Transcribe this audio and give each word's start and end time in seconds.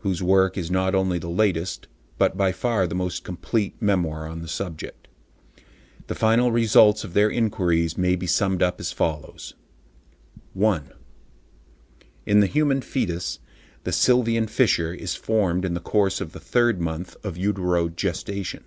whose 0.00 0.22
work 0.22 0.58
is 0.58 0.70
not 0.70 0.94
only 0.94 1.18
the 1.18 1.30
latest, 1.30 1.86
but 2.18 2.36
by 2.36 2.52
far 2.52 2.86
the 2.86 2.94
most 2.94 3.24
complete, 3.24 3.74
memoir 3.80 4.28
on 4.28 4.42
the 4.42 4.46
subject. 4.46 5.08
The 6.08 6.14
final 6.14 6.52
results 6.52 7.04
of 7.04 7.14
their 7.14 7.30
inquiries 7.30 7.96
may 7.96 8.14
be 8.14 8.26
summed 8.26 8.62
up 8.62 8.80
as 8.80 8.92
follows:— 8.92 9.54
1. 10.52 10.90
In 12.26 12.40
the 12.40 12.46
human 12.46 12.82
foetus, 12.82 13.38
the 13.84 13.92
sylvian 13.92 14.46
fissure 14.46 14.92
is 14.92 15.14
formed 15.14 15.64
in 15.64 15.72
the 15.72 15.80
course 15.80 16.20
of 16.20 16.32
the 16.32 16.38
third 16.38 16.78
month 16.78 17.16
of 17.24 17.38
uterogestation. 17.38 18.64